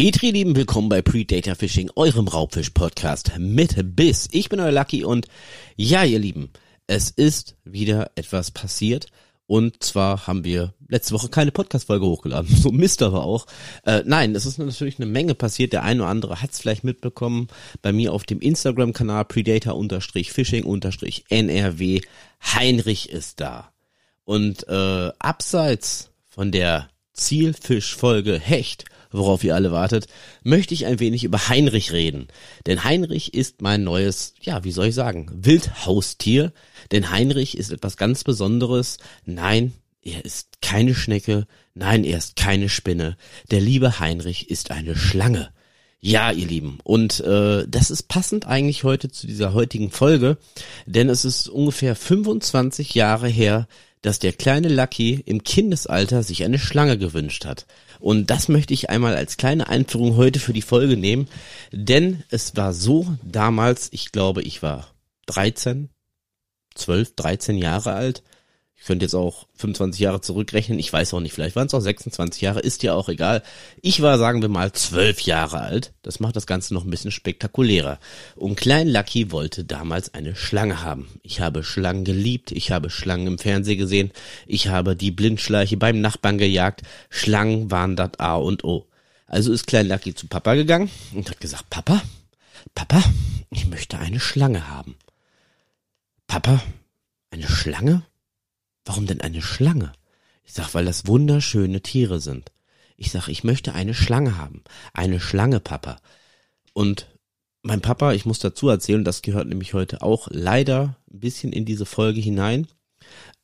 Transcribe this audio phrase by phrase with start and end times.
[0.00, 4.30] Petri, lieben willkommen bei Predator Fishing, eurem Raubfisch-Podcast mit Biss.
[4.32, 5.26] Ich bin euer Lucky und
[5.76, 6.48] ja, ihr Lieben,
[6.86, 9.08] es ist wieder etwas passiert.
[9.46, 12.56] Und zwar haben wir letzte Woche keine Podcast-Folge hochgeladen.
[12.56, 13.44] So Mist aber auch.
[13.84, 15.74] Äh, nein, es ist natürlich eine Menge passiert.
[15.74, 17.48] Der eine oder andere hat es vielleicht mitbekommen.
[17.82, 22.00] Bei mir auf dem Instagram-Kanal Predator-Fishing-NRW.
[22.42, 23.70] Heinrich ist da.
[24.24, 30.06] Und äh, abseits von der Zielfischfolge Hecht worauf ihr alle wartet,
[30.42, 32.28] möchte ich ein wenig über Heinrich reden.
[32.66, 36.52] Denn Heinrich ist mein neues, ja, wie soll ich sagen, Wildhaustier.
[36.92, 38.98] Denn Heinrich ist etwas ganz Besonderes.
[39.24, 41.46] Nein, er ist keine Schnecke.
[41.74, 43.16] Nein, er ist keine Spinne.
[43.50, 45.52] Der liebe Heinrich ist eine Schlange.
[46.02, 50.38] Ja, ihr Lieben, und äh, das ist passend eigentlich heute zu dieser heutigen Folge,
[50.86, 53.68] denn es ist ungefähr 25 Jahre her,
[54.00, 57.66] dass der kleine Lucky im Kindesalter sich eine Schlange gewünscht hat.
[57.98, 61.28] Und das möchte ich einmal als kleine Einführung heute für die Folge nehmen,
[61.70, 64.88] denn es war so damals, ich glaube, ich war
[65.26, 65.90] 13,
[66.76, 68.22] 12, 13 Jahre alt
[68.80, 71.82] ich könnte jetzt auch 25 Jahre zurückrechnen, ich weiß auch nicht, vielleicht waren es auch
[71.82, 73.42] 26 Jahre, ist ja auch egal.
[73.82, 75.92] Ich war, sagen wir mal, 12 Jahre alt.
[76.00, 77.98] Das macht das Ganze noch ein bisschen spektakulärer.
[78.36, 81.08] Und Klein Lucky wollte damals eine Schlange haben.
[81.22, 84.12] Ich habe Schlangen geliebt, ich habe Schlangen im Fernsehen gesehen,
[84.46, 86.80] ich habe die Blindschleiche beim Nachbarn gejagt.
[87.10, 88.86] Schlangen waren das A und O.
[89.26, 92.00] Also ist Klein Lucky zu Papa gegangen und hat gesagt, Papa,
[92.74, 93.04] Papa,
[93.50, 94.96] ich möchte eine Schlange haben.
[96.26, 96.62] Papa,
[97.30, 98.04] eine Schlange?
[98.90, 99.92] Warum denn eine Schlange?
[100.42, 102.50] Ich sag, weil das wunderschöne Tiere sind.
[102.96, 104.64] Ich sag, ich möchte eine Schlange haben.
[104.92, 105.98] Eine Schlange, Papa.
[106.72, 107.06] Und
[107.62, 111.64] mein Papa, ich muss dazu erzählen, das gehört nämlich heute auch leider ein bisschen in
[111.64, 112.66] diese Folge hinein.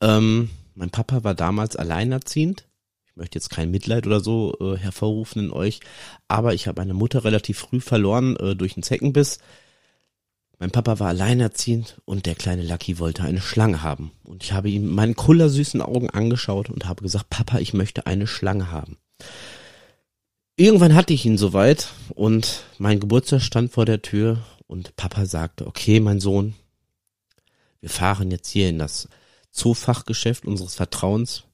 [0.01, 2.67] Ähm, mein Papa war damals alleinerziehend.
[3.05, 5.79] Ich möchte jetzt kein Mitleid oder so äh, hervorrufen in euch,
[6.27, 9.39] aber ich habe meine Mutter relativ früh verloren äh, durch einen Zeckenbiss.
[10.59, 14.13] Mein Papa war alleinerziehend und der kleine Lucky wollte eine Schlange haben.
[14.25, 18.27] Und ich habe ihm meinen kullersüßen Augen angeschaut und habe gesagt, Papa, ich möchte eine
[18.27, 18.97] Schlange haben.
[20.57, 25.67] Irgendwann hatte ich ihn soweit und mein Geburtstag stand vor der Tür und Papa sagte,
[25.67, 26.55] okay, mein Sohn,
[27.83, 29.09] wir fahren jetzt hier in das
[29.51, 31.45] Zoofachgeschäft unseres Vertrauens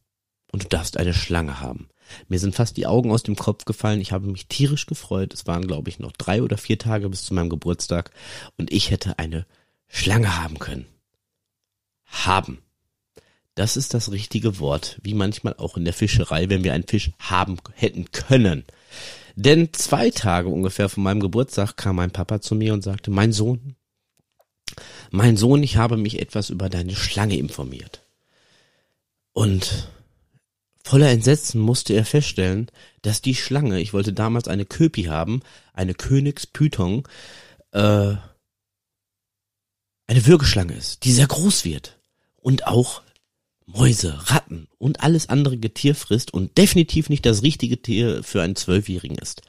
[0.53, 1.88] und du darfst eine Schlange haben.
[2.28, 4.00] Mir sind fast die Augen aus dem Kopf gefallen.
[4.00, 5.34] Ich habe mich tierisch gefreut.
[5.34, 8.11] Es waren, glaube ich, noch drei oder vier Tage bis zu meinem Geburtstag
[8.56, 9.47] und ich hätte eine
[9.89, 10.87] Schlange haben können.
[12.05, 12.59] Haben.
[13.55, 17.11] Das ist das richtige Wort, wie manchmal auch in der Fischerei, wenn wir einen Fisch
[17.19, 18.65] haben hätten können.
[19.37, 23.33] Denn zwei Tage ungefähr von meinem Geburtstag kam mein Papa zu mir und sagte, mein
[23.33, 23.77] Sohn,
[25.11, 28.03] mein Sohn, ich habe mich etwas über deine Schlange informiert.
[29.33, 29.89] Und
[30.84, 32.70] Voller Entsetzen musste er feststellen,
[33.03, 35.41] dass die Schlange, ich wollte damals eine Köpi haben,
[35.72, 37.04] eine Königspython,
[37.72, 38.16] äh,
[40.06, 41.98] eine Würgeschlange ist, die sehr groß wird
[42.37, 43.03] und auch
[43.66, 48.56] Mäuse, Ratten und alles andere Getier frisst und definitiv nicht das richtige Tier für einen
[48.56, 49.43] Zwölfjährigen ist.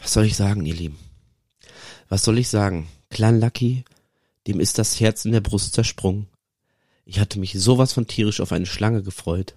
[0.00, 0.98] Was soll ich sagen, ihr Lieben?
[2.08, 2.88] Was soll ich sagen?
[3.10, 3.84] Klein Lucky,
[4.46, 6.26] dem ist das Herz in der Brust zersprungen.
[7.10, 9.56] Ich hatte mich sowas von tierisch auf eine Schlange gefreut.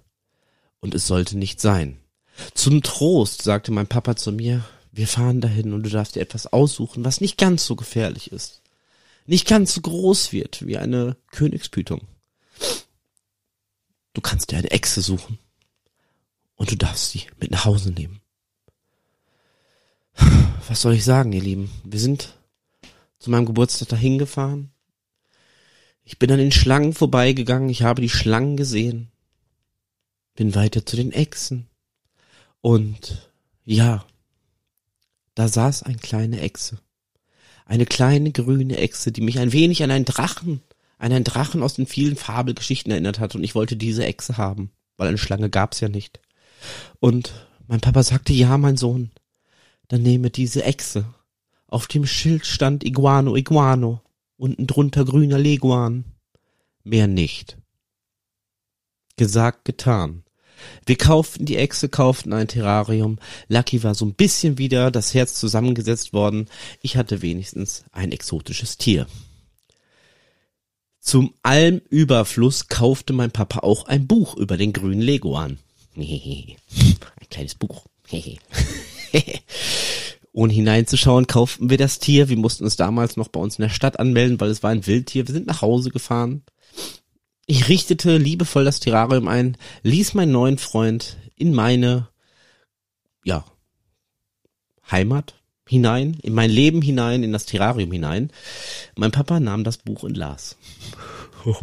[0.80, 2.00] Und es sollte nicht sein.
[2.56, 6.52] Zum Trost sagte mein Papa zu mir, wir fahren dahin und du darfst dir etwas
[6.52, 8.64] aussuchen, was nicht ganz so gefährlich ist.
[9.28, 12.02] Nicht ganz so groß wird wie eine Königspython.
[14.14, 15.38] Du kannst dir eine Echse suchen.
[16.56, 18.20] Und du darfst sie mit nach Hause nehmen.
[20.68, 21.70] Was soll ich sagen, ihr Lieben?
[21.84, 22.36] Wir sind
[23.20, 24.73] zu meinem Geburtstag dahin gefahren.
[26.06, 29.10] Ich bin an den Schlangen vorbeigegangen, ich habe die Schlangen gesehen,
[30.36, 31.68] bin weiter zu den Echsen.
[32.62, 33.30] Und
[33.64, 34.06] ja,
[35.36, 36.80] da saß ein kleine Echse.
[37.66, 40.62] Eine kleine grüne Echse, die mich ein wenig an einen Drachen,
[40.98, 43.36] an einen Drachen aus den vielen Fabelgeschichten erinnert hat.
[43.36, 46.20] Und ich wollte diese Echse haben, weil eine Schlange gab's ja nicht.
[47.00, 47.34] Und
[47.68, 49.12] mein Papa sagte, ja, mein Sohn,
[49.88, 51.06] dann nehme diese Echse.
[51.68, 54.03] Auf dem Schild stand Iguano, Iguano
[54.44, 56.04] unten drunter grüner Leguan.
[56.84, 57.58] Mehr nicht.
[59.16, 60.24] Gesagt, getan.
[60.86, 63.20] Wir kauften die Echse, kauften ein Terrarium.
[63.48, 66.50] Lucky war so ein bisschen wieder das Herz zusammengesetzt worden.
[66.82, 69.08] Ich hatte wenigstens ein exotisches Tier.
[71.00, 75.58] Zum allem Überfluss kaufte mein Papa auch ein Buch über den grünen Leguan.
[75.96, 76.58] ein
[77.30, 77.86] kleines Buch.
[80.34, 82.28] Ohne hineinzuschauen, kauften wir das Tier.
[82.28, 84.86] Wir mussten uns damals noch bei uns in der Stadt anmelden, weil es war ein
[84.88, 85.28] Wildtier.
[85.28, 86.44] Wir sind nach Hause gefahren.
[87.46, 92.10] Ich richtete liebevoll das Terrarium ein, ließ meinen neuen Freund in meine,
[93.24, 93.46] ja,
[94.90, 95.36] Heimat
[95.68, 98.32] hinein, in mein Leben hinein, in das Terrarium hinein.
[98.96, 100.58] Mein Papa nahm das Buch und las.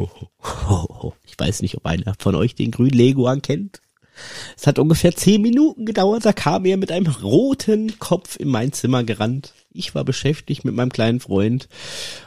[1.27, 3.81] Ich weiß nicht, ob einer von euch den grünen Leguan kennt.
[4.57, 8.73] Es hat ungefähr zehn Minuten gedauert, da kam er mit einem roten Kopf in mein
[8.73, 9.55] Zimmer gerannt.
[9.73, 11.69] Ich war beschäftigt mit meinem kleinen Freund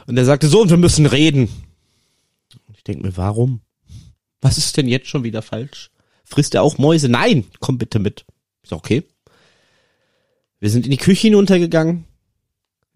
[0.06, 1.48] und er sagte, so, und wir müssen reden.
[2.76, 3.60] Ich denke mir, warum?
[4.40, 5.90] Was ist denn jetzt schon wieder falsch?
[6.24, 7.08] Frisst er auch Mäuse?
[7.08, 8.24] Nein, komm bitte mit.
[8.62, 9.04] Ist okay.
[10.60, 12.04] Wir sind in die Küche hinuntergegangen.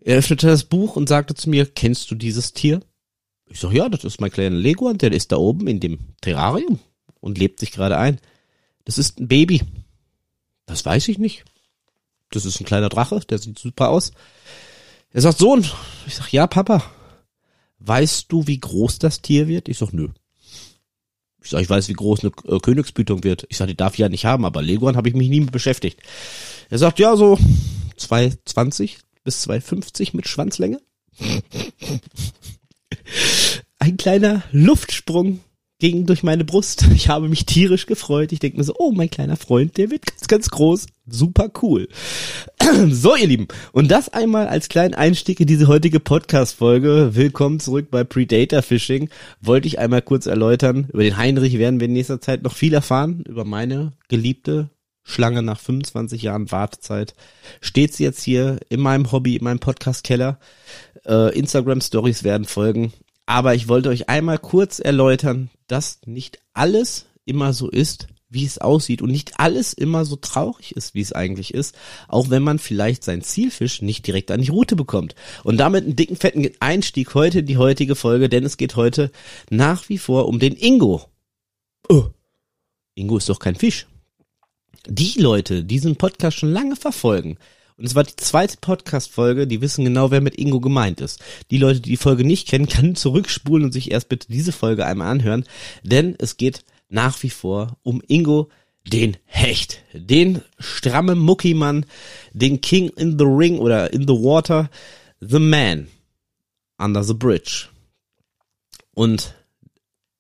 [0.01, 2.81] Er öffnete das Buch und sagte zu mir, kennst du dieses Tier?
[3.51, 6.79] Ich sag, ja, das ist mein kleiner Leguan, der ist da oben in dem Terrarium
[7.21, 8.21] und lebt sich gerade ein.
[8.89, 9.61] Das ist ein Baby.
[10.65, 11.45] Das weiß ich nicht.
[12.31, 14.13] Das ist ein kleiner Drache, der sieht super aus.
[15.13, 15.67] Er sagt, Sohn.
[16.07, 16.83] Ich sag, ja, Papa.
[17.81, 19.69] Weißt du, wie groß das Tier wird?
[19.69, 20.09] Ich sag, nö.
[21.43, 23.45] Ich sag, ich weiß, wie groß eine äh, Königsbütung wird.
[23.51, 25.53] Ich sag, die darf ich ja nicht haben, aber Leguan habe ich mich nie mit
[25.53, 26.01] beschäftigt.
[26.71, 27.39] Er sagt, ja, so
[27.99, 30.81] 220 bis 250 mit Schwanzlänge.
[33.79, 35.41] Ein kleiner Luftsprung
[35.79, 36.87] ging durch meine Brust.
[36.99, 38.33] Ich habe mich tierisch gefreut.
[38.33, 40.87] Ich denke mir so, oh, mein kleiner Freund, der wird ganz, ganz groß.
[41.07, 41.89] Super cool.
[42.91, 43.49] So, ihr Lieben.
[43.73, 47.13] Und das einmal als kleinen Einstieg in diese heutige Podcast-Folge.
[47.15, 49.09] Willkommen zurück bei Predator Fishing.
[49.41, 50.89] Wollte ich einmal kurz erläutern.
[50.93, 53.25] Über den Heinrich werden wir in nächster Zeit noch viel erfahren.
[53.27, 54.69] Über meine geliebte
[55.03, 57.15] Schlange nach 25 Jahren Wartezeit.
[57.63, 60.39] Steht sie jetzt hier in meinem Hobby, in meinem Podcast-Keller.
[61.07, 62.93] Äh, Instagram-Stories werden folgen.
[63.29, 68.57] Aber ich wollte euch einmal kurz erläutern, dass nicht alles immer so ist, wie es
[68.57, 71.77] aussieht und nicht alles immer so traurig ist, wie es eigentlich ist,
[72.09, 75.15] auch wenn man vielleicht sein Zielfisch nicht direkt an die Route bekommt.
[75.45, 79.11] Und damit einen dicken, fetten Einstieg heute in die heutige Folge, denn es geht heute
[79.51, 81.03] nach wie vor um den Ingo.
[81.87, 82.07] Oh,
[82.95, 83.87] Ingo ist doch kein Fisch
[84.89, 87.37] die Leute, die diesen Podcast schon lange verfolgen,
[87.79, 91.23] und es war die zweite Podcast-Folge, die wissen genau, wer mit Ingo gemeint ist.
[91.53, 94.85] Die Leute, die die Folge nicht kennen, können zurückspulen und sich erst bitte diese Folge
[94.85, 95.45] einmal anhören,
[95.85, 98.49] denn es geht nach wie vor um Ingo,
[98.85, 101.87] den Hecht, den strammen Muckimann,
[102.33, 104.71] den King in the Ring oder in the Water,
[105.21, 105.89] the Man
[106.79, 107.69] under the Bridge.
[108.95, 109.35] Und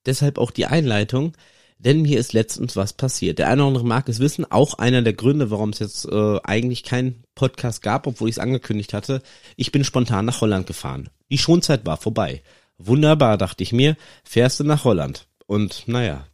[0.06, 1.32] deshalb auch die Einleitung,
[1.78, 3.38] denn mir ist letztens was passiert.
[3.38, 6.38] Der eine oder andere mag es wissen, auch einer der Gründe, warum es jetzt äh,
[6.42, 9.22] eigentlich keinen Podcast gab, obwohl ich es angekündigt hatte.
[9.56, 11.08] Ich bin spontan nach Holland gefahren.
[11.30, 12.42] Die Schonzeit war vorbei.
[12.78, 15.26] Wunderbar, dachte ich mir, fährst du nach Holland.
[15.46, 16.26] Und naja,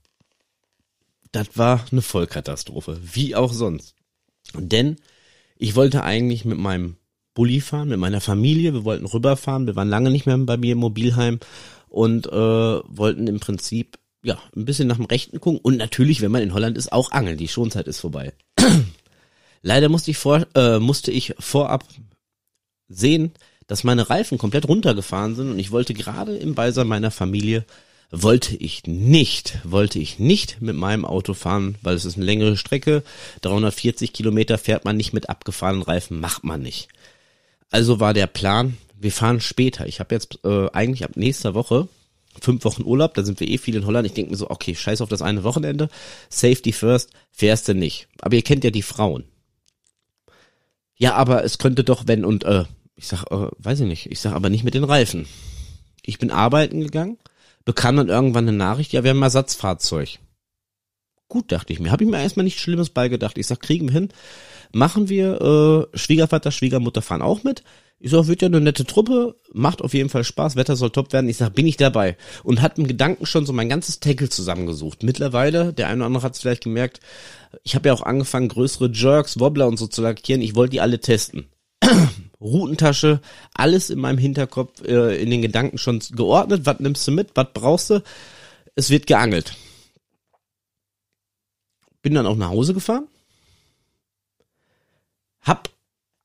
[1.32, 3.94] das war eine Vollkatastrophe, wie auch sonst.
[4.54, 4.96] Denn
[5.56, 6.96] ich wollte eigentlich mit meinem
[7.34, 10.72] Bulli fahren, mit meiner Familie, wir wollten rüberfahren, wir waren lange nicht mehr bei mir
[10.72, 11.40] im Mobilheim
[11.88, 16.32] und äh, wollten im Prinzip ja, ein bisschen nach dem Rechten gucken und natürlich, wenn
[16.32, 17.36] man in Holland ist, auch angeln.
[17.36, 18.32] Die Schonzeit ist vorbei.
[19.62, 21.84] Leider musste ich vor, äh, musste ich vorab
[22.88, 23.32] sehen,
[23.66, 27.64] dass meine Reifen komplett runtergefahren sind und ich wollte gerade im Beisein meiner Familie
[28.10, 32.56] wollte ich nicht, wollte ich nicht mit meinem Auto fahren, weil es ist eine längere
[32.56, 33.02] Strecke.
[33.40, 36.88] 340 Kilometer fährt man nicht mit abgefahrenen Reifen, macht man nicht.
[37.70, 39.86] Also war der Plan, wir fahren später.
[39.86, 41.88] Ich habe jetzt äh, eigentlich ab nächster Woche
[42.40, 44.06] fünf Wochen Urlaub, da sind wir eh viel in Holland.
[44.06, 45.88] Ich denke mir so, okay, scheiß auf das eine Wochenende.
[46.28, 48.08] Safety first, fährst du nicht.
[48.20, 49.24] Aber ihr kennt ja die Frauen.
[50.96, 52.64] Ja, aber es könnte doch, wenn und äh,
[52.96, 55.26] ich sag, äh, weiß ich nicht, ich sag aber nicht mit den Reifen.
[56.02, 57.18] Ich bin arbeiten gegangen,
[57.64, 60.18] bekam dann irgendwann eine Nachricht, ja, wir haben ein Ersatzfahrzeug.
[61.28, 61.90] Gut, dachte ich mir.
[61.90, 63.38] Habe ich mir erstmal nichts Schlimmes beigedacht.
[63.38, 64.10] Ich sag, kriegen wir hin.
[64.72, 67.64] Machen wir, äh, Schwiegervater, Schwiegermutter fahren auch mit.
[67.98, 71.12] Ich sag, wird ja eine nette Truppe, macht auf jeden Fall Spaß, Wetter soll top
[71.12, 71.28] werden.
[71.28, 72.16] Ich sag, bin ich dabei.
[72.42, 75.02] Und hat im Gedanken schon so mein ganzes Tackle zusammengesucht.
[75.02, 77.00] Mittlerweile, der eine oder andere hat es vielleicht gemerkt,
[77.62, 80.42] ich habe ja auch angefangen, größere Jerks, Wobbler und so zu lackieren.
[80.42, 81.46] Ich wollte die alle testen.
[82.40, 83.20] Routentasche,
[83.54, 86.66] alles in meinem Hinterkopf, äh, in den Gedanken schon geordnet.
[86.66, 87.30] Was nimmst du mit?
[87.34, 88.02] Was brauchst du?
[88.74, 89.54] Es wird geangelt.
[92.02, 93.06] Bin dann auch nach Hause gefahren.
[95.40, 95.70] Hab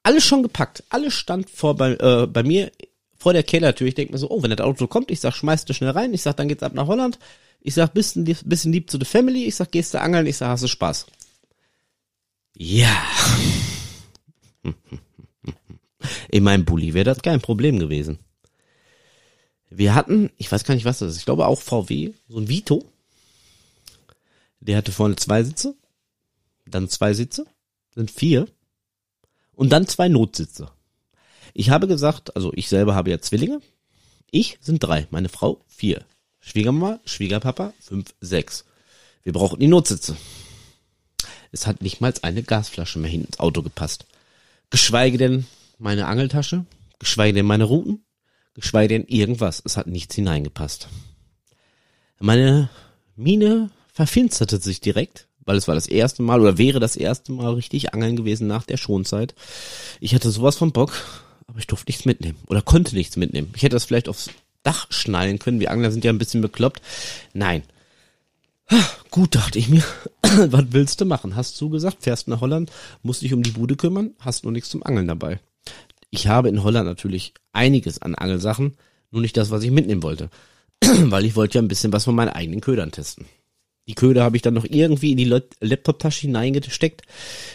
[0.10, 0.84] alles schon gepackt.
[0.90, 2.72] Alles stand vor bei, äh, bei mir
[3.16, 3.88] vor der Kellertür.
[3.88, 6.16] Ich denke mir so, oh, wenn das Auto kommt, ich sag, schmeiß du schnell rein.
[6.16, 7.20] Ich sag, dann geht's ab nach Holland.
[7.62, 9.46] Ich sag, bisschen, bisschen lieb zu der Family.
[9.46, 10.26] Ich sag, gehst du angeln.
[10.26, 11.06] Ich sag, hast du Spaß.
[12.56, 13.04] Ja.
[16.32, 18.18] In meinem Bulli wäre das kein Problem gewesen.
[19.70, 22.50] Wir hatten, ich weiß gar nicht, was das ist, ich glaube auch VW, so ein
[22.50, 22.84] Vito.
[24.60, 25.76] Der hatte vorne zwei Sitze,
[26.66, 27.46] dann zwei Sitze,
[27.94, 28.48] sind vier
[29.60, 30.72] und dann zwei Notsitze.
[31.54, 33.60] Ich habe gesagt, also ich selber habe ja Zwillinge.
[34.32, 36.06] Ich sind drei, meine Frau vier.
[36.40, 38.64] Schwiegermama, Schwiegerpapa fünf, sechs.
[39.22, 40.16] Wir brauchen die Notsitze.
[41.52, 44.06] Es hat nicht mal eine Gasflasche mehr hin ins Auto gepasst.
[44.70, 45.46] Geschweige denn
[45.78, 46.66] meine Angeltasche,
[46.98, 48.06] geschweige denn meine Routen,
[48.54, 49.62] geschweige denn irgendwas.
[49.66, 50.88] Es hat nichts hineingepasst.
[52.20, 52.70] Meine
[53.18, 57.54] Mine verfinsterte sich direkt, weil es war das erste Mal oder wäre das erste Mal
[57.54, 59.36] richtig angeln gewesen nach der Schonzeit.
[60.00, 60.94] Ich hatte sowas von Bock,
[61.48, 63.52] aber ich durfte nichts mitnehmen oder konnte nichts mitnehmen.
[63.56, 64.30] Ich hätte das vielleicht aufs
[64.64, 65.60] Dach schnallen können.
[65.60, 66.82] Wir Angler sind ja ein bisschen bekloppt.
[67.34, 67.64] Nein.
[69.10, 69.84] Gut, dachte ich mir.
[70.22, 71.36] Was willst du machen?
[71.36, 74.70] Hast du gesagt, fährst nach Holland, musst dich um die Bude kümmern, hast nur nichts
[74.70, 75.40] zum Angeln dabei.
[76.12, 78.76] Ich habe in Holland natürlich einiges an Angelsachen,
[79.12, 80.30] nur nicht das, was ich mitnehmen wollte.
[80.82, 83.26] Weil ich wollte ja ein bisschen was von meinen eigenen Ködern testen.
[83.90, 87.02] Die Köder habe ich dann noch irgendwie in die Laptop-Tasche hineingesteckt.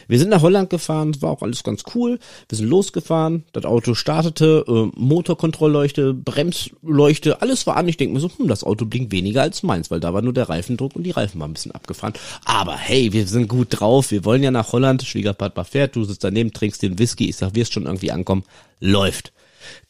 [0.09, 2.19] Wir sind nach Holland gefahren, war auch alles ganz cool.
[2.49, 7.87] Wir sind losgefahren, das Auto startete, äh, Motorkontrollleuchte, Bremsleuchte, alles war an.
[7.87, 10.33] Ich denke mir so, hm, das Auto blinkt weniger als meins, weil da war nur
[10.33, 12.15] der Reifendruck und die Reifen waren ein bisschen abgefahren.
[12.45, 16.25] Aber hey, wir sind gut drauf, wir wollen ja nach Holland, Schwiegerpapa fährt, du sitzt
[16.25, 18.43] daneben, trinkst den Whisky, ich sag, wirst schon irgendwie ankommen,
[18.81, 19.33] läuft.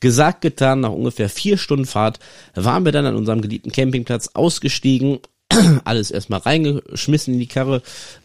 [0.01, 2.19] Gesagt, getan, nach ungefähr vier Stunden Fahrt
[2.55, 5.21] waren wir dann an unserem geliebten Campingplatz ausgestiegen
[5.85, 7.83] alles erstmal reingeschmissen in die Karre,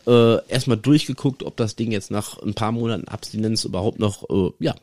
[0.07, 4.51] äh, erstmal durchgeguckt, ob das Ding jetzt nach ein paar Monaten Abstinenz überhaupt noch, äh,
[4.59, 4.75] ja,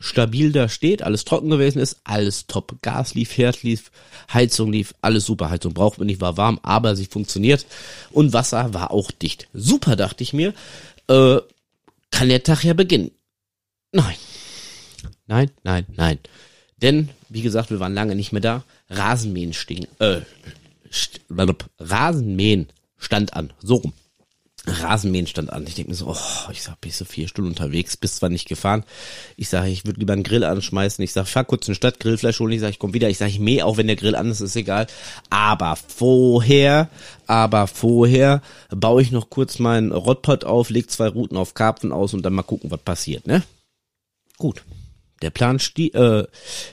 [0.00, 2.76] stabil da steht, alles trocken gewesen ist, alles top.
[2.82, 3.90] Gas lief, Herd lief,
[4.32, 5.50] Heizung lief, alles super.
[5.50, 7.66] Heizung braucht man nicht, war warm, aber sie funktioniert.
[8.10, 9.48] Und Wasser war auch dicht.
[9.52, 10.54] Super, dachte ich mir.
[11.08, 11.38] Äh,
[12.10, 13.10] kann der Tag ja beginnen.
[13.92, 14.16] Nein.
[15.26, 16.18] Nein, nein, nein.
[16.80, 18.64] Denn, wie gesagt, wir waren lange nicht mehr da.
[18.90, 20.20] Rasenmähen stingen, äh,
[21.78, 23.52] Rasenmähen stand an.
[23.60, 23.92] So rum.
[24.66, 25.66] Rasenmähen stand an.
[25.66, 28.48] Ich denke mir so, oh, ich sag, bist du vier Stunden unterwegs, bist zwar nicht
[28.48, 28.84] gefahren.
[29.36, 31.04] Ich sage, ich würde lieber einen Grill anschmeißen.
[31.04, 32.52] Ich sag, fahr kurz in die Stadt, Grillfleisch holen.
[32.52, 33.10] Ich sage, ich komme wieder.
[33.10, 34.86] Ich sage, ich mähe, auch wenn der Grill an ist, ist egal.
[35.28, 36.88] Aber vorher,
[37.26, 42.14] aber vorher baue ich noch kurz meinen Rotpot auf, leg zwei Routen auf Karpfen aus
[42.14, 43.42] und dann mal gucken, was passiert, ne?
[44.38, 44.64] Gut.
[45.20, 46.24] Der Plan äh,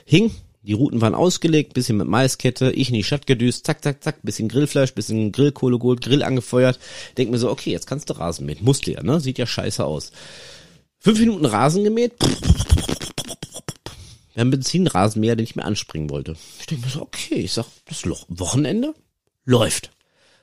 [0.04, 0.30] hing
[0.62, 4.22] die Routen waren ausgelegt, bisschen mit Maiskette, ich in die Stadt gedüst, zack, zack, zack,
[4.22, 6.78] bisschen Grillfleisch, bisschen Grillkohle geholt, Grill angefeuert.
[7.18, 8.58] Denk mir so, okay, jetzt kannst du Rasen mähen.
[8.62, 9.18] Musst du ja, ne?
[9.18, 10.12] Sieht ja scheiße aus.
[10.98, 12.12] Fünf Minuten Rasen gemäht.
[14.34, 16.36] Wir haben Benzinrasenmäher, den ich mir anspringen wollte.
[16.60, 18.94] Ich denke mir so, okay, ich sag, das Loch, Wochenende
[19.44, 19.90] läuft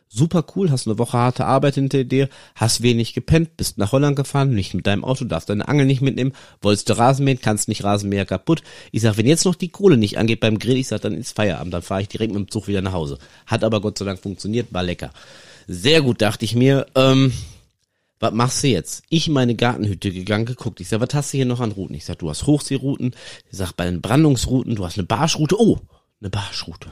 [0.10, 4.16] super cool, hast eine Woche harte Arbeit hinter dir, hast wenig gepennt, bist nach Holland
[4.16, 7.84] gefahren, nicht mit deinem Auto, darfst deine Angel nicht mitnehmen, wolltest du Rasenmähen, kannst nicht
[7.84, 8.64] Rasenmäher kaputt.
[8.92, 11.36] Ich sag, wenn jetzt noch die Kohle nicht angeht beim Grill, ich sag, dann ist
[11.36, 13.20] Feierabend, dann fahre ich direkt mit dem Zug wieder nach Hause.
[13.46, 15.12] Hat aber Gott sei Dank funktioniert, war lecker.
[15.68, 17.32] Sehr gut, dachte ich mir, ähm,
[18.20, 19.04] was machst du jetzt?
[19.10, 20.82] Ich in meine Gartenhütte gegangen, geguckt.
[20.82, 21.96] Ich sag, was hast du hier noch an Routen?
[21.96, 23.16] Ich sag, du hast Hochseerouten.
[23.50, 25.56] Ich sag, bei den Brandungsrouten, du hast eine Barschroute.
[25.58, 25.80] Oh,
[26.20, 26.90] eine Barschroute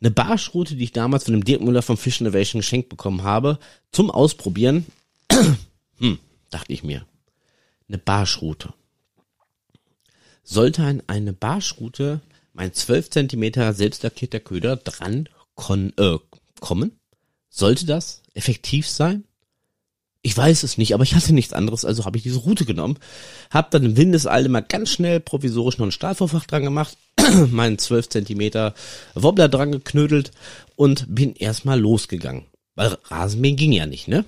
[0.00, 3.58] eine Barschroute, die ich damals von dem Dirk Müller vom Fish Innovation geschenkt bekommen habe,
[3.92, 4.86] zum Ausprobieren.
[5.98, 6.18] hm,
[6.50, 7.06] dachte ich mir.
[7.88, 8.74] Eine Barschroute.
[10.42, 12.20] Sollte an eine Barschroute
[12.52, 16.18] mein 12 Zentimeter selbstlackierter Köder dran kon äh,
[16.60, 16.98] kommen?
[17.48, 19.24] Sollte das effektiv sein?
[20.22, 22.98] Ich weiß es nicht, aber ich hatte nichts anderes, also habe ich diese Route genommen,
[23.50, 26.98] habe dann im Windeseile mal ganz schnell provisorisch noch ein Stahlvorfach dran gemacht,
[27.50, 28.74] meinen 12 Zentimeter
[29.14, 30.30] Wobbler dran geknödelt
[30.76, 32.44] und bin erstmal losgegangen.
[32.74, 34.24] Weil Rasenmähen ging ja nicht, ne?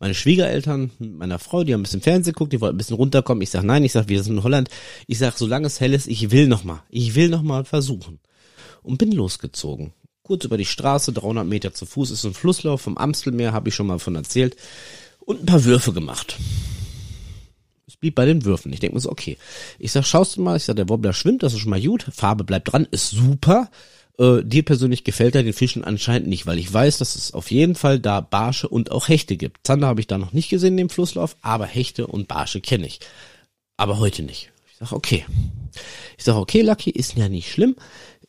[0.00, 2.96] Meine Schwiegereltern mit meiner Frau, die haben ein bisschen Fernsehen geguckt, die wollten ein bisschen
[2.96, 3.42] runterkommen.
[3.42, 4.68] Ich sag nein, ich sag, wir sind in Holland.
[5.08, 6.84] Ich sag, solange es hell ist, ich will noch mal.
[6.88, 8.20] Ich will noch mal versuchen.
[8.82, 9.92] Und bin losgezogen
[10.28, 13.74] kurz über die Straße, 300 Meter zu Fuß ist ein Flusslauf vom Amstelmeer, habe ich
[13.74, 14.56] schon mal von erzählt,
[15.20, 16.36] und ein paar Würfe gemacht.
[18.00, 18.72] Blieb bei den Würfen.
[18.72, 19.36] Ich denke mir so, okay.
[19.78, 22.06] Ich sag, schaust du mal, ich sag, der Wobbler schwimmt, das ist schon mal gut,
[22.12, 23.70] Farbe bleibt dran, ist super.
[24.18, 27.50] Äh, dir persönlich gefällt er den Fischen anscheinend nicht, weil ich weiß, dass es auf
[27.50, 29.66] jeden Fall da Barsche und auch Hechte gibt.
[29.66, 32.86] Zander habe ich da noch nicht gesehen in dem Flusslauf, aber Hechte und Barsche kenne
[32.86, 33.00] ich.
[33.76, 34.50] Aber heute nicht.
[34.70, 35.24] Ich sag, okay.
[36.16, 37.76] Ich sag, okay, Lucky, ist ja nicht schlimm.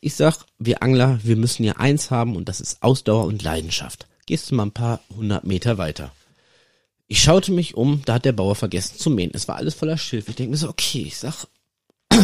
[0.00, 4.06] Ich sag, wir Angler, wir müssen ja eins haben und das ist Ausdauer und Leidenschaft.
[4.26, 6.12] Gehst du mal ein paar hundert Meter weiter.
[7.12, 9.32] Ich schaute mich um, da hat der Bauer vergessen zu mähen.
[9.34, 10.28] Es war alles voller Schilf.
[10.28, 11.48] Ich denke mir so, okay, ich sag,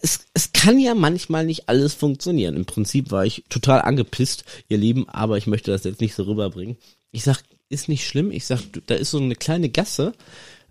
[0.00, 2.56] es, es kann ja manchmal nicht alles funktionieren.
[2.56, 6.22] Im Prinzip war ich total angepisst, ihr Lieben, aber ich möchte das jetzt nicht so
[6.22, 6.78] rüberbringen.
[7.12, 8.30] Ich sag, ist nicht schlimm.
[8.30, 10.14] Ich sag, da ist so eine kleine Gasse.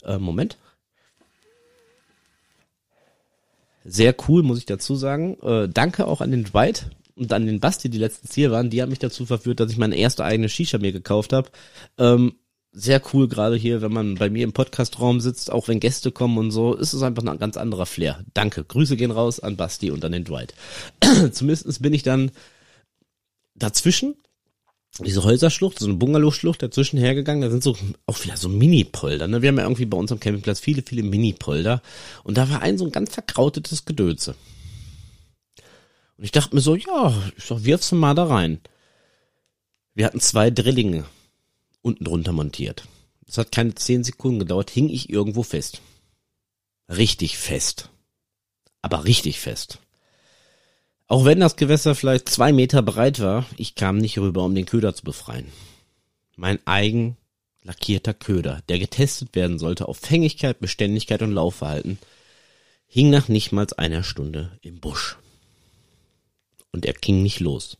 [0.03, 0.57] Äh, Moment.
[3.83, 5.37] Sehr cool, muss ich dazu sagen.
[5.43, 8.71] Äh, danke auch an den Dwight und an den Basti, die letztens hier waren.
[8.71, 11.51] Die haben mich dazu verführt, dass ich meine erste eigene Shisha mir gekauft habe.
[11.99, 12.33] Ähm,
[12.77, 16.37] sehr cool, gerade hier, wenn man bei mir im Podcastraum sitzt, auch wenn Gäste kommen
[16.37, 18.19] und so, ist es einfach ein ganz anderer Flair.
[18.33, 18.65] Danke.
[18.65, 20.53] Grüße gehen raus an Basti und an den Dwight.
[21.31, 22.31] Zumindest bin ich dann
[23.55, 24.15] dazwischen
[24.99, 29.27] diese Häuserschlucht, so eine Bungalow-Schlucht dazwischen hergegangen, da sind so auch wieder so Mini-Polder.
[29.27, 29.41] Ne?
[29.41, 31.81] Wir haben ja irgendwie bei uns am Campingplatz viele, viele Mini-Polder.
[32.23, 34.35] Und da war ein so ein ganz verkrautetes Gedöze.
[36.17, 38.59] Und ich dachte mir so, ja, ich sag, wirf's mal da rein.
[39.93, 41.05] Wir hatten zwei Drillinge
[41.85, 42.87] unten drunter montiert.
[43.27, 45.81] Es hat keine zehn Sekunden gedauert, hing ich irgendwo fest.
[46.89, 47.89] Richtig fest.
[48.81, 49.79] Aber richtig fest.
[51.07, 54.65] Auch wenn das Gewässer vielleicht zwei Meter breit war, ich kam nicht rüber, um den
[54.65, 55.51] Köder zu befreien.
[56.35, 57.17] Mein eigen
[57.61, 61.97] lackierter Köder, der getestet werden sollte auf Fängigkeit, Beständigkeit und Laufverhalten,
[62.87, 65.17] hing nach nicht mal einer Stunde im Busch.
[66.71, 67.77] Und er ging nicht los.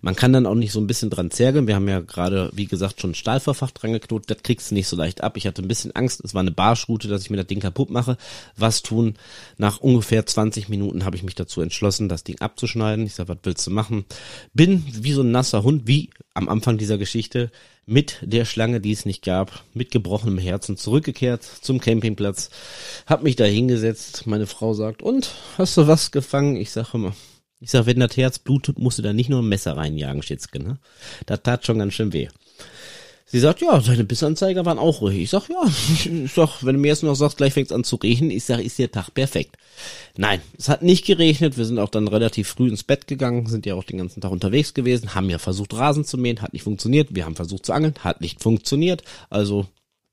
[0.00, 1.66] Man kann dann auch nicht so ein bisschen dran zergeln.
[1.66, 4.30] Wir haben ja gerade, wie gesagt, schon Stahlverfach dran geknotet.
[4.30, 5.36] Das kriegst du nicht so leicht ab.
[5.36, 6.22] Ich hatte ein bisschen Angst.
[6.24, 8.16] Es war eine Barschrute, dass ich mir das Ding kaputt mache.
[8.56, 9.14] Was tun?
[9.58, 13.06] Nach ungefähr 20 Minuten habe ich mich dazu entschlossen, das Ding abzuschneiden.
[13.06, 14.04] Ich sag, was willst du machen?
[14.54, 17.50] Bin wie so ein nasser Hund, wie am Anfang dieser Geschichte,
[17.86, 22.50] mit der Schlange, die es nicht gab, mit gebrochenem Herzen zurückgekehrt zum Campingplatz,
[23.06, 24.26] hab mich da hingesetzt.
[24.26, 26.56] Meine Frau sagt, und, hast du was gefangen?
[26.56, 27.14] Ich sage immer,
[27.62, 30.60] ich sag, wenn das Herz blutet, musst du da nicht nur ein Messer reinjagen, Schitzke,
[30.60, 30.78] ne?
[31.26, 32.28] Das tat schon ganz schön weh.
[33.24, 35.22] Sie sagt, ja, seine Bissanzeiger waren auch ruhig.
[35.22, 37.96] Ich sag, ja, ich sag, wenn du mir jetzt noch sagst, gleich fängt's an zu
[37.96, 39.56] regnen, ich sag, ist der Tag perfekt.
[40.16, 43.64] Nein, es hat nicht geregnet, wir sind auch dann relativ früh ins Bett gegangen, sind
[43.64, 46.64] ja auch den ganzen Tag unterwegs gewesen, haben ja versucht Rasen zu mähen, hat nicht
[46.64, 49.66] funktioniert, wir haben versucht zu angeln, hat nicht funktioniert, also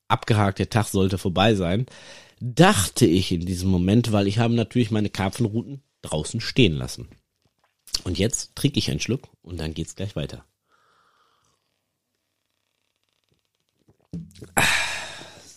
[0.08, 1.88] abgehakt, der Tag sollte vorbei sein.
[2.40, 7.10] Dachte ich in diesem Moment, weil ich habe natürlich meine Karpfenrouten draußen stehen lassen.
[8.04, 10.46] Und jetzt trinke ich einen Schluck und dann geht's gleich weiter.
[14.56, 14.64] Ah,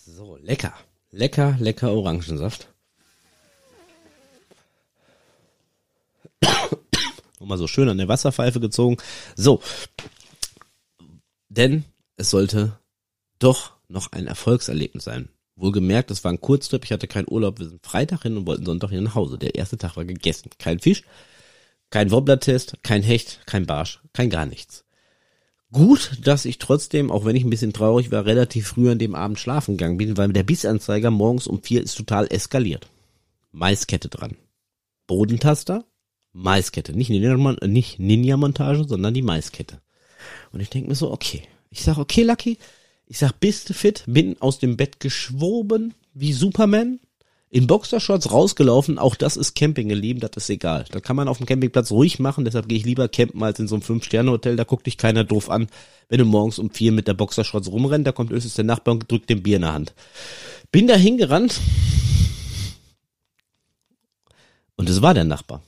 [0.05, 0.73] so, lecker.
[1.11, 2.67] Lecker, lecker Orangensaft.
[7.39, 8.97] Nochmal so schön an der Wasserpfeife gezogen.
[9.35, 9.61] So.
[11.49, 11.83] Denn
[12.15, 12.79] es sollte
[13.37, 15.29] doch noch ein Erfolgserlebnis sein.
[15.55, 18.65] Wohlgemerkt, es war ein Kurztrip, ich hatte keinen Urlaub, wir sind Freitag hin und wollten
[18.65, 19.37] Sonntag hin nach Hause.
[19.37, 20.49] Der erste Tag war gegessen.
[20.57, 21.03] Kein Fisch,
[21.93, 24.83] kein Wobbler-Test, kein Hecht, kein Barsch, kein gar nichts.
[25.71, 29.13] Gut, dass ich trotzdem, auch wenn ich ein bisschen traurig war, relativ früh an dem
[29.13, 32.87] Abend schlafen gegangen bin, weil der Bissanzeiger morgens um vier ist total eskaliert.
[33.51, 34.37] Maiskette dran.
[35.05, 35.85] Bodentaster,
[36.31, 36.93] Maiskette.
[36.93, 39.79] Nicht Ninja-Montage, Ninja sondern die Maiskette.
[40.51, 41.43] Und ich denke mir so, okay.
[41.69, 42.57] Ich sag, okay, Lucky.
[43.05, 44.03] Ich sag, bist du fit?
[44.07, 46.99] Bin aus dem Bett geschwoben wie Superman
[47.53, 50.85] in Boxershorts rausgelaufen, auch das ist Camping, ihr Lieben, das ist egal.
[50.89, 53.67] Da kann man auf dem Campingplatz ruhig machen, deshalb gehe ich lieber campen als in
[53.67, 55.67] so einem Fünf-Sterne-Hotel, da guckt dich keiner doof an,
[56.09, 59.11] wenn du morgens um vier mit der Boxershorts rumrennst, da kommt höchstens der Nachbar und
[59.11, 59.93] drückt dem Bier in der Hand.
[60.71, 61.61] Bin da hingerannt
[64.75, 65.61] und es war der Nachbar.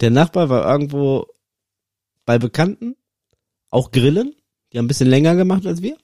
[0.00, 1.28] Der Nachbar war irgendwo
[2.24, 2.96] bei Bekannten,
[3.70, 4.34] auch Grillen,
[4.72, 5.96] die haben ein bisschen länger gemacht als wir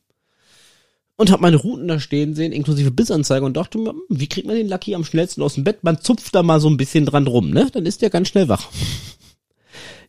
[1.16, 4.46] und habe meine Routen da stehen sehen, inklusive Bissanzeige und dachte mir, hm, wie kriegt
[4.46, 5.85] man den Lucky am schnellsten aus dem Bett?
[5.85, 7.68] Man zupft da mal so ein bisschen dran rum, ne?
[7.72, 8.68] Dann ist der ganz schnell wach.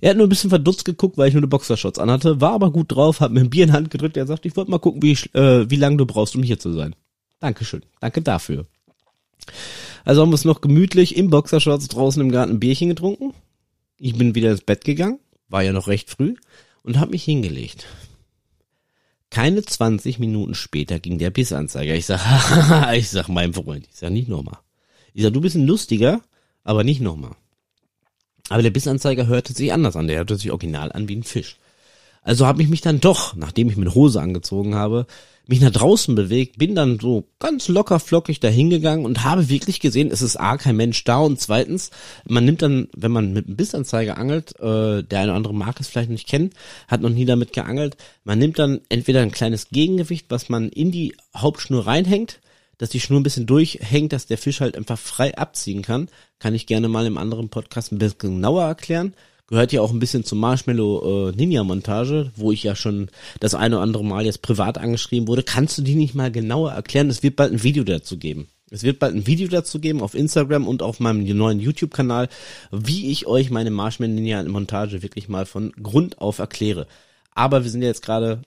[0.01, 2.71] Er hat nur ein bisschen verdutzt geguckt, weil ich nur eine Boxershorts anhatte, war aber
[2.71, 4.79] gut drauf, hat mir ein Bier in die Hand gedrückt, er sagt, ich wollte mal
[4.79, 6.93] gucken, wie, äh, wie lange du brauchst, um hier zu sein.
[7.39, 8.65] Dankeschön, danke dafür.
[10.03, 13.33] Also haben wir es noch gemütlich im Boxershorts draußen im Garten ein Bierchen getrunken.
[13.97, 16.35] Ich bin wieder ins Bett gegangen, war ja noch recht früh
[16.83, 17.85] und habe mich hingelegt.
[19.33, 21.95] Keine 20 Minuten später ging der Bissanzeiger.
[21.95, 22.21] Ich sag,
[22.93, 24.59] ich sag meinem Freund, ich sag nicht nochmal.
[25.15, 26.21] Ich sag, du bist ein lustiger,
[26.63, 27.35] aber nicht nochmal.
[28.49, 30.05] Aber der Bissanzeiger hörte sich anders an.
[30.05, 31.57] Der hörte sich original an wie ein Fisch.
[32.23, 35.05] Also habe ich mich dann doch, nachdem ich mit Hose angezogen habe,
[35.45, 40.09] mich nach draußen bewegt, bin dann so ganz locker flockig dahingegangen und habe wirklich gesehen,
[40.09, 41.91] es ist A, kein Mensch da und zweitens,
[42.25, 45.79] man nimmt dann, wenn man mit einem Bissanzeiger angelt, äh, der eine oder andere mag
[45.81, 46.51] es vielleicht nicht kennen,
[46.87, 50.91] hat noch nie damit geangelt, man nimmt dann entweder ein kleines Gegengewicht, was man in
[50.91, 52.39] die Hauptschnur reinhängt,
[52.77, 56.07] dass die Schnur ein bisschen durchhängt, dass der Fisch halt einfach frei abziehen kann,
[56.39, 59.13] kann ich gerne mal im anderen Podcast ein bisschen genauer erklären
[59.53, 63.53] gehört ja auch ein bisschen zur Marshmallow äh, Ninja Montage, wo ich ja schon das
[63.53, 65.43] eine oder andere Mal jetzt privat angeschrieben wurde.
[65.43, 67.07] Kannst du die nicht mal genauer erklären?
[67.07, 68.47] Es wird bald ein Video dazu geben.
[68.71, 72.29] Es wird bald ein Video dazu geben auf Instagram und auf meinem neuen YouTube-Kanal,
[72.71, 76.87] wie ich euch meine Marshmallow Ninja Montage wirklich mal von Grund auf erkläre.
[77.35, 78.41] Aber wir sind ja jetzt gerade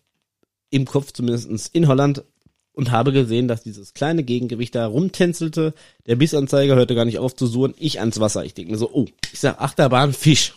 [0.71, 2.25] im Kopf zumindestens in Holland
[2.73, 5.73] und habe gesehen, dass dieses kleine Gegengewicht da rumtänzelte.
[6.07, 7.75] Der Bissanzeiger hörte gar nicht auf zu suchen.
[7.79, 8.45] Ich ans Wasser.
[8.45, 10.53] Ich denke mir so, oh, ich sag Achterbahn, Fisch.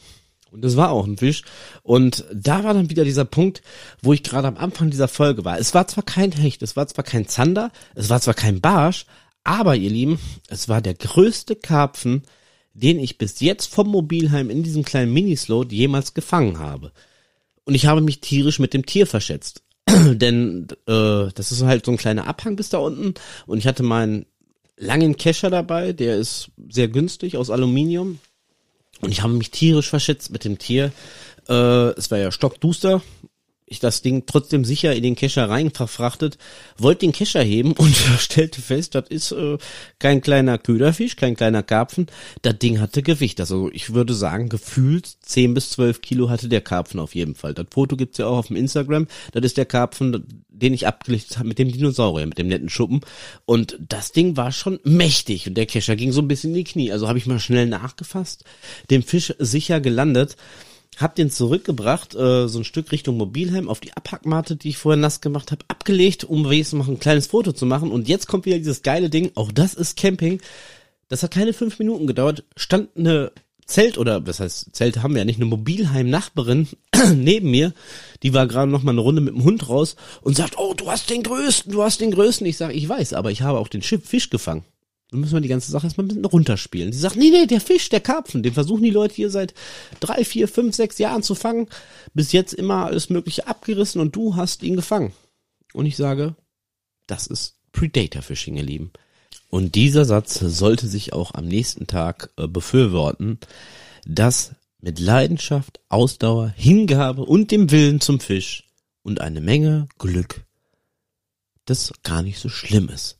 [0.52, 1.44] Und das war auch ein Fisch.
[1.84, 3.62] Und da war dann wieder dieser Punkt,
[4.02, 5.60] wo ich gerade am Anfang dieser Folge war.
[5.60, 9.06] Es war zwar kein Hecht, es war zwar kein Zander, es war zwar kein Barsch,
[9.44, 12.24] aber ihr Lieben, es war der größte Karpfen,
[12.74, 16.92] den ich bis jetzt vom Mobilheim in diesem kleinen Minisload jemals gefangen habe.
[17.66, 19.64] Und ich habe mich tierisch mit dem Tier verschätzt.
[19.88, 23.14] Denn äh, das ist halt so ein kleiner Abhang bis da unten.
[23.46, 24.26] Und ich hatte meinen
[24.78, 28.20] langen Kescher dabei, der ist sehr günstig aus Aluminium.
[29.02, 30.92] Und ich habe mich tierisch verschätzt mit dem Tier.
[31.48, 33.02] Äh, es war ja stockduster
[33.70, 36.38] ich das Ding trotzdem sicher in den Kescher rein verfrachtet,
[36.78, 39.58] wollte den Kescher heben und stellte fest, das ist äh,
[40.00, 42.08] kein kleiner Köderfisch, kein kleiner Karpfen.
[42.42, 43.40] Das Ding hatte Gewicht.
[43.40, 47.54] Also ich würde sagen, gefühlt 10 bis 12 Kilo hatte der Karpfen auf jeden Fall.
[47.54, 49.08] Das Foto gibt's ja auch auf dem Instagram.
[49.32, 53.02] Das ist der Karpfen, den ich abgelichtet habe mit dem Dinosaurier, mit dem netten Schuppen.
[53.46, 56.64] Und das Ding war schon mächtig und der Kescher ging so ein bisschen in die
[56.64, 56.92] Knie.
[56.92, 58.44] Also habe ich mal schnell nachgefasst,
[58.90, 60.36] den Fisch sicher gelandet
[60.98, 65.00] hab den zurückgebracht, äh, so ein Stück Richtung Mobilheim auf die Abhackmatte, die ich vorher
[65.00, 67.92] nass gemacht habe, abgelegt, um wenigstens noch ein kleines Foto zu machen.
[67.92, 70.42] Und jetzt kommt wieder dieses geile Ding, auch das ist Camping.
[71.08, 73.32] Das hat keine fünf Minuten gedauert, stand eine
[73.70, 76.68] Zelt oder was heißt Zelt haben wir ja nicht, eine Mobilheim-Nachbarin
[77.16, 77.74] neben mir,
[78.24, 80.90] die war gerade noch mal eine Runde mit dem Hund raus und sagt, oh, du
[80.90, 82.48] hast den größten, du hast den größten.
[82.48, 84.66] Ich sage, ich weiß, aber ich habe auch den Schiff Fisch gefangen.
[85.12, 86.92] Dann müssen wir die ganze Sache erstmal ein bisschen runterspielen.
[86.92, 89.54] Sie sagt, nee, nee, der Fisch, der Karpfen, den versuchen die Leute hier seit
[90.00, 91.68] drei, vier, fünf, sechs Jahren zu fangen.
[92.14, 95.14] Bis jetzt immer alles Mögliche abgerissen und du hast ihn gefangen.
[95.74, 96.36] Und ich sage,
[97.06, 98.92] das ist Predator Fishing, ihr Lieben.
[99.50, 103.40] Und dieser Satz sollte sich auch am nächsten Tag äh, befürworten,
[104.06, 108.70] dass mit Leidenschaft, Ausdauer, Hingabe und dem Willen zum Fisch
[109.04, 110.46] und eine Menge Glück
[111.66, 113.20] das gar nicht so schlimm ist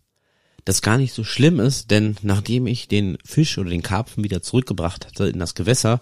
[0.66, 4.44] das gar nicht so schlimm ist, denn nachdem ich den Fisch oder den Karpfen wieder
[4.44, 6.00] zurückgebracht hatte in das Gewässer,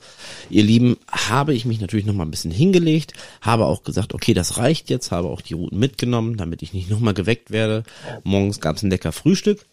[0.49, 4.33] ihr Lieben, habe ich mich natürlich noch mal ein bisschen hingelegt, habe auch gesagt, okay,
[4.33, 7.83] das reicht jetzt, habe auch die Routen mitgenommen, damit ich nicht noch mal geweckt werde.
[8.23, 9.65] Morgens gab es ein lecker Frühstück.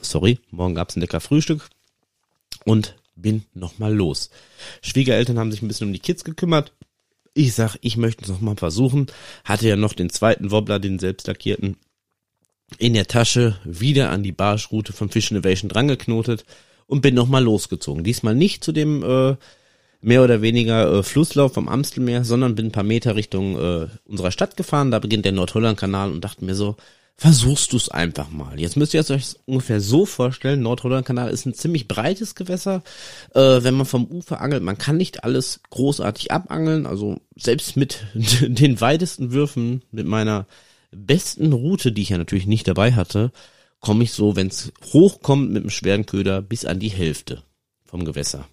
[0.00, 1.68] Sorry, morgen gab es ein lecker Frühstück
[2.64, 4.30] und bin noch mal los.
[4.82, 6.72] Schwiegereltern haben sich ein bisschen um die Kids gekümmert.
[7.34, 9.06] Ich sag, ich möchte es noch mal versuchen.
[9.44, 11.76] Hatte ja noch den zweiten Wobbler, den selbst lackierten
[12.78, 16.44] in der Tasche wieder an die Barschroute von Fish Innovation drangeknotet
[16.86, 18.04] und bin nochmal losgezogen.
[18.04, 19.36] Diesmal nicht zu dem äh,
[20.00, 24.30] mehr oder weniger äh, Flusslauf vom Amstelmeer, sondern bin ein paar Meter Richtung äh, unserer
[24.30, 24.90] Stadt gefahren.
[24.90, 26.76] Da beginnt der Nordholland-Kanal und dachte mir so,
[27.18, 28.60] versuchst du es einfach mal.
[28.60, 32.82] Jetzt müsst ihr euch ungefähr so vorstellen, Nordholland-Kanal ist ein ziemlich breites Gewässer.
[33.34, 36.86] Äh, wenn man vom Ufer angelt, man kann nicht alles großartig abangeln.
[36.86, 40.46] Also selbst mit den weitesten Würfen, mit meiner
[40.90, 43.32] besten Route, die ich ja natürlich nicht dabei hatte,
[43.80, 47.42] komme ich so, wenn es hochkommt mit einem schweren Köder, bis an die Hälfte
[47.84, 48.46] vom Gewässer.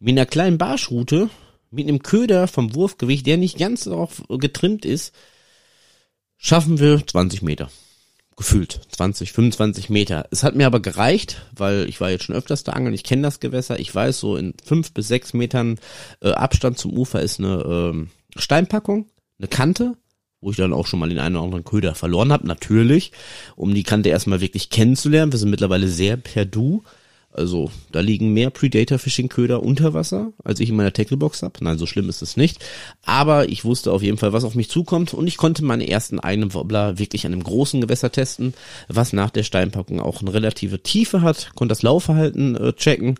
[0.00, 1.30] Mit einer kleinen Barschroute,
[1.70, 5.14] mit einem Köder vom Wurfgewicht, der nicht ganz darauf getrimmt ist,
[6.38, 7.70] schaffen wir 20 Meter.
[8.40, 10.26] Gefühlt 20, 25 Meter.
[10.30, 13.20] Es hat mir aber gereicht, weil ich war jetzt schon öfters da angeln, ich kenne
[13.20, 15.78] das Gewässer, ich weiß, so in fünf bis sechs Metern
[16.22, 19.94] äh, Abstand zum Ufer ist eine äh, Steinpackung, eine Kante
[20.40, 23.12] wo ich dann auch schon mal den einen oder anderen Köder verloren habe, natürlich,
[23.56, 25.32] um die Kante erstmal wirklich kennenzulernen.
[25.32, 26.82] Wir sind mittlerweile sehr per Du.
[27.32, 31.62] Also da liegen mehr Predator-Fishing-Köder unter Wasser, als ich in meiner Tacklebox habe.
[31.62, 32.64] Nein, so schlimm ist es nicht.
[33.04, 36.18] Aber ich wusste auf jeden Fall, was auf mich zukommt und ich konnte meine ersten
[36.18, 38.54] eigenen Wobbler wirklich an einem großen Gewässer testen,
[38.88, 43.14] was nach der Steinpackung auch eine relative Tiefe hat, konnte das Laufverhalten äh, checken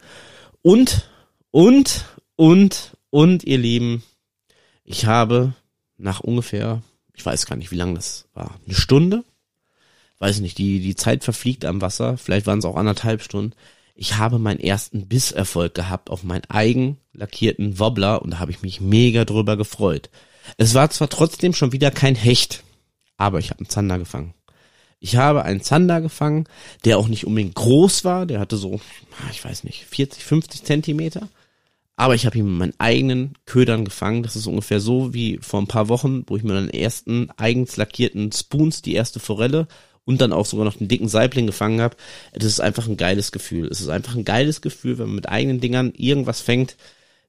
[0.62, 1.08] und,
[1.52, 2.04] und,
[2.36, 4.02] und, und, ihr Lieben,
[4.84, 5.54] ich habe
[5.98, 6.82] nach ungefähr
[7.20, 8.58] ich weiß gar nicht, wie lang das war.
[8.64, 9.24] Eine Stunde?
[10.20, 12.16] Weiß nicht, die, die Zeit verfliegt am Wasser.
[12.16, 13.52] Vielleicht waren es auch anderthalb Stunden.
[14.02, 18.62] Ich habe meinen ersten Bisserfolg gehabt auf meinen eigen lackierten Wobbler und da habe ich
[18.62, 20.08] mich mega drüber gefreut.
[20.56, 22.64] Es war zwar trotzdem schon wieder kein Hecht,
[23.18, 24.32] aber ich habe einen Zander gefangen.
[25.00, 26.46] Ich habe einen Zander gefangen,
[26.86, 28.80] der auch nicht unbedingt groß war, der hatte so,
[29.32, 31.28] ich weiß nicht, 40, 50 Zentimeter.
[31.94, 34.22] Aber ich habe ihn mit meinen eigenen Ködern gefangen.
[34.22, 37.76] Das ist ungefähr so wie vor ein paar Wochen, wo ich mir meinen ersten eigens
[37.76, 39.68] lackierten Spoons, die erste Forelle
[40.10, 41.96] und dann auch sogar noch den dicken Saibling gefangen habe.
[42.32, 43.68] Das ist einfach ein geiles Gefühl.
[43.68, 46.76] Es ist einfach ein geiles Gefühl, wenn man mit eigenen Dingern irgendwas fängt.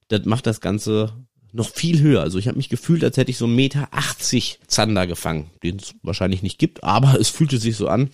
[0.08, 1.12] Das macht das Ganze
[1.52, 2.22] noch viel höher.
[2.22, 5.76] Also ich habe mich gefühlt, als hätte ich so einen Meter 80 Zander gefangen, den
[5.76, 8.10] es wahrscheinlich nicht gibt, aber es fühlte sich so an.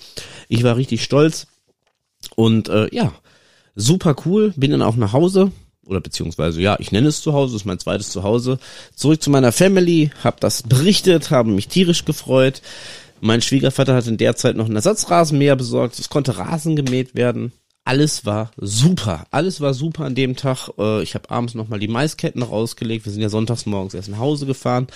[0.48, 1.46] Ich war richtig stolz
[2.36, 3.14] und äh, ja,
[3.74, 4.52] super cool.
[4.54, 5.50] Bin dann auch nach Hause,
[5.86, 8.58] oder beziehungsweise ja, ich nenne es zu Hause, ist mein zweites Zuhause.
[8.94, 12.60] Zurück zu meiner Family, hab das berichtet, haben mich tierisch gefreut.
[13.20, 17.52] Mein Schwiegervater hat in der Zeit noch einen Ersatzrasenmäher besorgt, es konnte Rasen gemäht werden.
[17.84, 20.68] Alles war super, alles war super an dem Tag.
[20.78, 23.06] Äh, ich habe abends nochmal die Maisketten rausgelegt.
[23.06, 24.88] Wir sind ja sonntags morgens erst nach Hause gefahren,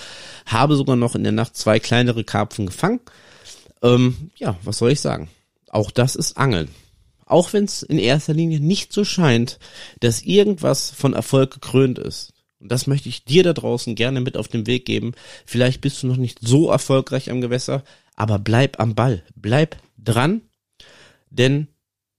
[0.44, 3.00] habe sogar noch in der Nacht zwei kleinere Karpfen gefangen.
[3.82, 5.28] Ähm, ja, was soll ich sagen?
[5.70, 6.68] Auch das ist Angeln
[7.32, 9.58] auch wenn es in erster Linie nicht so scheint,
[10.00, 12.32] dass irgendwas von Erfolg gekrönt ist.
[12.60, 15.12] Und das möchte ich dir da draußen gerne mit auf den Weg geben.
[15.46, 17.82] Vielleicht bist du noch nicht so erfolgreich am Gewässer,
[18.16, 20.42] aber bleib am Ball, bleib dran,
[21.30, 21.68] denn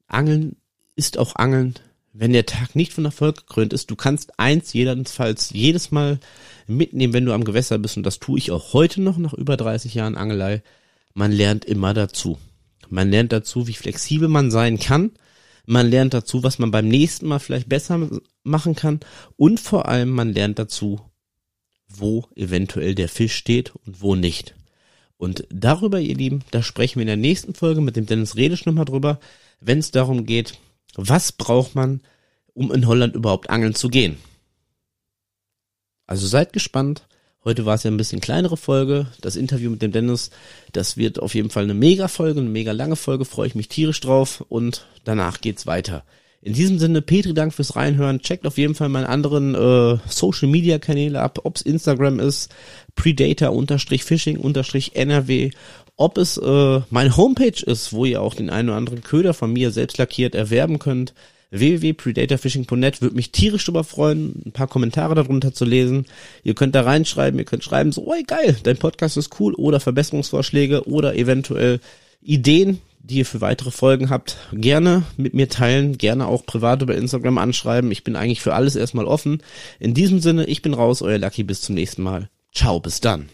[0.08, 0.58] Angeln
[0.96, 1.76] ist auch Angeln,
[2.14, 3.90] wenn der Tag nicht von Erfolg gekrönt ist.
[3.90, 6.20] Du kannst eins jedenfalls jedes Mal
[6.68, 7.98] mitnehmen, wenn du am Gewässer bist.
[7.98, 10.62] Und das tue ich auch heute noch nach über 30 Jahren Angelei.
[11.16, 12.38] Man lernt immer dazu.
[12.90, 15.12] Man lernt dazu, wie flexibel man sein kann.
[15.66, 18.10] Man lernt dazu, was man beim nächsten Mal vielleicht besser
[18.44, 19.00] machen kann.
[19.36, 21.00] Und vor allem, man lernt dazu,
[21.88, 24.56] wo eventuell der Fisch steht und wo nicht.
[25.18, 28.66] Und darüber, ihr Lieben, da sprechen wir in der nächsten Folge mit dem Dennis Redisch
[28.66, 29.20] nochmal drüber,
[29.62, 30.58] wenn es darum geht,
[30.96, 32.02] was braucht man,
[32.54, 34.18] um in Holland überhaupt angeln zu gehen.
[36.06, 37.08] Also seid gespannt.
[37.44, 39.08] Heute war es ja ein bisschen kleinere Folge.
[39.20, 40.32] Das Interview mit dem Dennis,
[40.72, 43.68] das wird auf jeden Fall eine mega Folge, eine mega lange Folge, freue ich mich
[43.68, 46.06] tierisch drauf und danach geht's weiter.
[46.46, 48.20] In diesem Sinne, Petri, Dank fürs Reinhören.
[48.20, 52.54] Checkt auf jeden Fall meine anderen äh, Social Media Kanäle ab, ob's Instagram ist,
[52.96, 55.52] Predator-Fishing-NRW,
[55.96, 59.54] ob es äh, meine Homepage ist, wo ihr auch den einen oder anderen Köder von
[59.54, 61.14] mir selbst lackiert erwerben könnt
[61.54, 66.08] www.predatorfishing.net würde mich tierisch drüber freuen, ein paar Kommentare darunter zu lesen.
[66.44, 69.80] Ihr könnt da reinschreiben, ihr könnt schreiben so, oi geil, dein Podcast ist cool oder
[69.80, 71.80] Verbesserungsvorschläge oder eventuell
[72.24, 76.96] Ideen, die ihr für weitere Folgen habt, gerne mit mir teilen, gerne auch privat über
[76.96, 77.92] Instagram anschreiben.
[77.92, 79.44] Ich bin eigentlich für alles erstmal offen.
[79.80, 82.30] In diesem Sinne, ich bin raus, euer Lucky, bis zum nächsten Mal.
[82.54, 83.30] Ciao, bis dann.